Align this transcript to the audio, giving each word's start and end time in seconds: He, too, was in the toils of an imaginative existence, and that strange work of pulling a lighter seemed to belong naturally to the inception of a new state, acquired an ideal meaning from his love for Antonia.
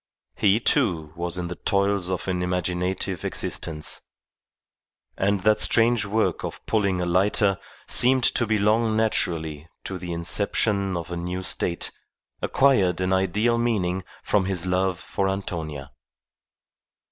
He, 0.33 0.59
too, 0.59 1.13
was 1.15 1.37
in 1.37 1.47
the 1.47 1.57
toils 1.57 2.09
of 2.09 2.27
an 2.27 2.41
imaginative 2.41 3.23
existence, 3.23 4.01
and 5.15 5.41
that 5.41 5.59
strange 5.59 6.05
work 6.07 6.43
of 6.43 6.65
pulling 6.65 6.99
a 6.99 7.05
lighter 7.05 7.59
seemed 7.87 8.23
to 8.23 8.47
belong 8.47 8.97
naturally 8.97 9.69
to 9.83 9.99
the 9.99 10.11
inception 10.11 10.97
of 10.97 11.11
a 11.11 11.17
new 11.17 11.43
state, 11.43 11.91
acquired 12.41 12.99
an 12.99 13.13
ideal 13.13 13.59
meaning 13.59 14.03
from 14.23 14.45
his 14.45 14.65
love 14.65 14.99
for 14.99 15.29
Antonia. 15.29 15.91